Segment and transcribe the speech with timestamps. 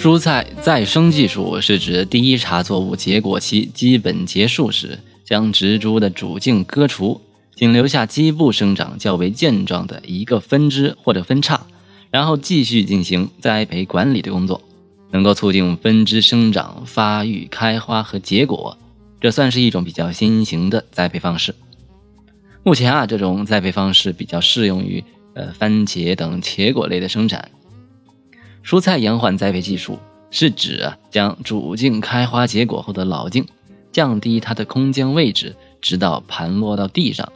[0.00, 7.20] 蔬菜再生技术是指第一茬作物结果期基本结束时，将植株的主茎割除，
[7.54, 11.66] 仅留下基部生长较为健壮的一个分支或者分叉，
[12.10, 14.62] 然后继续进行栽培管理的工作，
[15.10, 18.78] 能够促进分支生长、发育、开花和结果。
[19.20, 21.54] 这算是一种比较新型的栽培方式。
[22.62, 27.50] 目前啊，这种栽培方式比较适用于呃番茄等茄果类的生产。
[28.62, 29.98] 蔬菜延缓栽培技术
[30.30, 33.44] 是指，将主茎开花结果后的老茎
[33.90, 37.30] 降低它的空间位置，直到盘落到地上，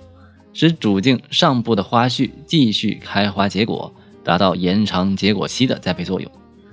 [0.52, 3.92] 使主茎上部的花序继续开花结果，
[4.22, 6.30] 达到延长结果期的栽培作用。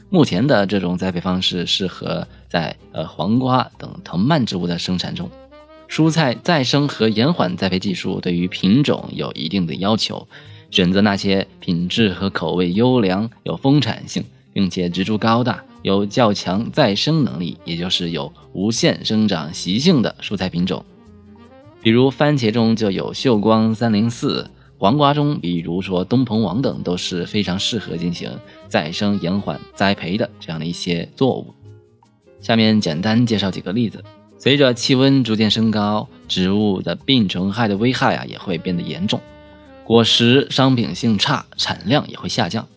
[0.10, 5.30] 目前的这种栽培方式适合在呃黄瓜等藤蔓植物的生产中。
[5.88, 10.27] 蔬菜再生和延缓栽培技术对于品种有一定的要求，
[10.70, 14.24] 选择那些品质和口味优良、有丰产性。
[14.54, 20.84] 并且植株高大，有较强再生能力，也就是有无限生长习性的蔬菜品种，
[21.82, 28.32] 比如番茄中就有秀光三零四，黄瓜中比如说东鹏王等都是非常适合进行
[28.68, 31.54] 再生延缓栽培的这样的一些作物。
[32.40, 34.04] 下面简单介绍几个例子。
[34.38, 39.22] 随着气温逐渐升高，植物的病虫害的危害啊也会变得严重，
[39.84, 42.68] 果实商品性差，产量也会下降。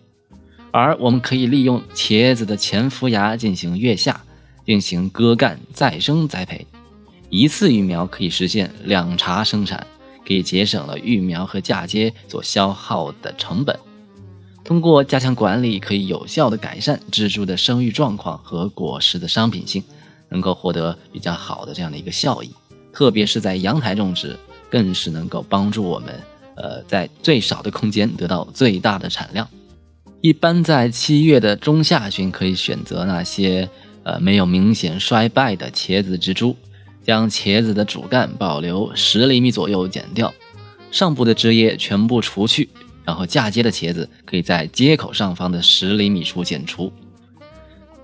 [0.75, 4.25] 而我们可以利用茄子的前伏芽进行月下，
[4.67, 6.67] 进行割干再生栽培，
[7.31, 9.87] 一次育苗可以实现两茬生产，
[10.27, 13.79] 可以节省了育苗和嫁接所消耗的成本。
[14.65, 19.81] 通过加强管理，可以有效的改善植株的生育状况和果实的商品性，
[20.29, 22.51] 能够获得比较好的这样的一个效益。
[22.93, 24.37] 特别是在阳台种植，
[24.69, 26.21] 更是能够帮助我们，
[26.57, 29.49] 呃，在最少的空间得到最大的产量。
[30.25, 33.69] 一般在七月的中下旬，可以选择那些
[34.05, 36.57] 呃没有明显衰败的茄子植株，
[37.05, 40.33] 将茄子的主干保留十厘米左右剪掉，
[40.91, 42.71] 上部的枝叶全部除去，
[43.05, 46.91] 然后嫁接的茄子可以在接口上方的十厘米处剪除，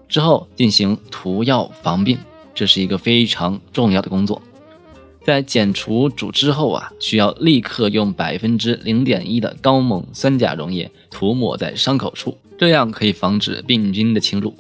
[0.07, 2.19] 之后进行涂药防病，
[2.55, 4.43] 这是一个非常重要的工作。
[5.31, 14.53] 在剪除主枝后啊，需要立刻用百分之零点一的高锰酸钾溶液涂抹在伤口处，这样可以防止病菌的侵入，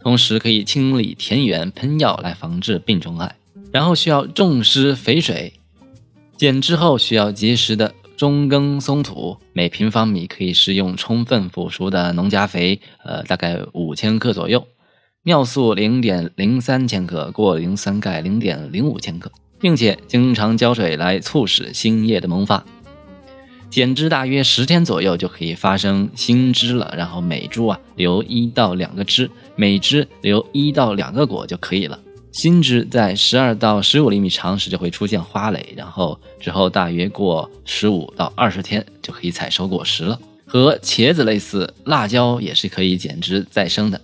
[0.00, 3.36] 同时可以清理田园，喷药来防治病虫害。
[3.70, 5.52] 然后需要重施肥水，
[6.36, 14.66] 剪枝后需要及时的中耕松土，每平方米可以施用充分腐熟的农家肥，呃，大概五千克左右，
[15.22, 19.30] 尿素零点零三千克，过磷酸钙零点零五千克。
[19.60, 22.64] 并且经常浇水来促使新叶的萌发，
[23.68, 26.94] 剪枝大约十天左右就可以发生新枝了。
[26.96, 31.98] 然后每株啊留一到两个枝，每枝留一到两个果就可以了。
[32.30, 40.18] 新枝在十二到十五厘米长时就会出现花蕾，然后之后大约过十五到二十天就可以采收果实了。
[40.46, 44.00] 和茄子类似，辣椒也是可以剪枝再生的。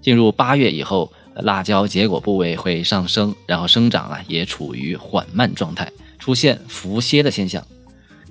[0.00, 1.12] 进入八月以后。
[1.36, 7.66] 辣椒结果部位会上升，然后生长啊也处于缓慢状态，出现浮歇的现象。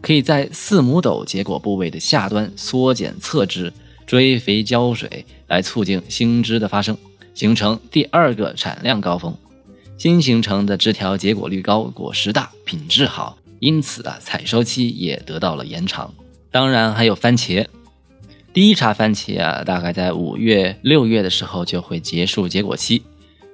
[0.01, 3.71] 可以在四亩斗结果部位的下端缩减侧枝，
[4.07, 6.97] 追肥浇水，来促进新枝的发生，
[7.35, 9.35] 形成第二个产量高峰。
[9.97, 16.11] 新形成的枝条结果率高，果实大，品质好，因此啊采收期也得到了延长。
[16.49, 17.67] 当然还有番茄。
[18.53, 23.01] 第一茬番茄啊，大概在五月、六月的时候就会结束结果期。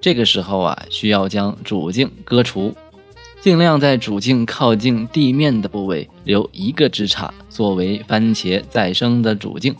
[0.01, 2.73] 这个时候啊，需要将主茎割除，
[3.39, 9.75] 尽量在主茎靠近地面的部位留一个枝杈作为番茄再生的主茎，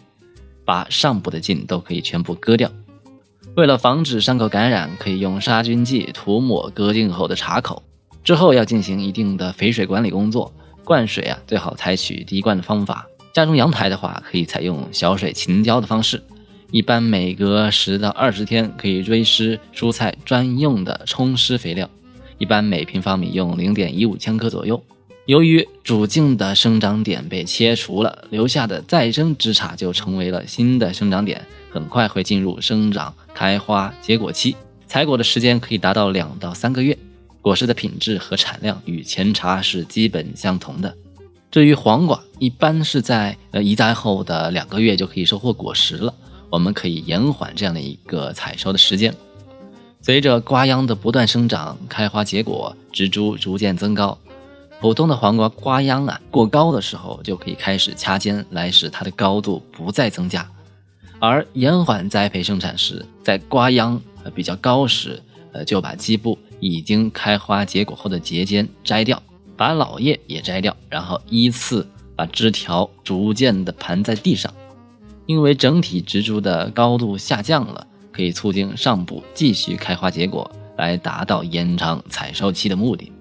[0.64, 2.72] 把上部的茎都可以全部割掉。
[3.56, 7.82] 为了防止伤口感染，可以用杀菌剂涂抹割茎后的茬口。
[8.24, 10.54] 之后要进行一定的肥水管理工作，
[10.84, 13.08] 灌水啊，最好采取滴灌的方法。
[13.38, 16.24] 家中阳台的话，可以采用小水勤浇的方式，
[16.72, 21.88] 一般每隔十到二十天可以追施蔬菜专用的冲施肥料，
[22.40, 24.84] 一般每平方米用零点一五千克左右。
[25.28, 34.56] 由于主茎的生长点被切除了，留下的再生枝杈就成为了新的生长点，很快会进入生长、开花、结果期，
[34.88, 36.98] 采果的时间可以达到两到三个月，
[37.44, 40.96] 果实的品质和产量与前茬是基本相同的。
[41.58, 46.14] 至于黄瓜，一般是在呃移栽后的两个月就可以收获果实了。
[46.52, 49.12] 我们可以延缓这样的一个采收的时间。
[50.00, 54.16] 随着瓜秧的不断生长、开花结果，植株逐渐增高，
[54.80, 60.48] 普通的黄瓜瓜秧啊过高的时候，就可以开始掐尖来使它的高度不再增加。
[61.18, 64.00] 而延缓栽培生产时，在瓜秧
[64.36, 65.20] 比较高时，
[65.54, 69.20] 呃，就把基部已经开花结果后的节间摘掉，
[69.58, 74.54] 把老叶也摘掉，然后依次把枝条逐渐的盘在地上，
[75.26, 83.12] 因为整体植株的高度下降了，可以促进上部继续开花结果，来达到延长采收期的目的。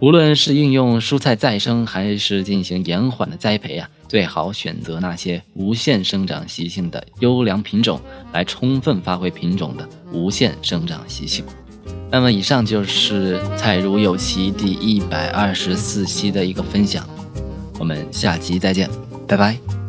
[0.00, 8.00] 无论是应用蔬菜再生，还是进行延缓的栽培啊，最好选择那些无限生长习性的优良品种，
[8.32, 11.44] 来充分发挥品种的无限生长习性。
[12.10, 17.08] 那么，以上就是《菜如有奇》第一百二十四期的一个分享，
[17.78, 18.88] 我们下期再见，
[19.26, 19.81] 拜拜。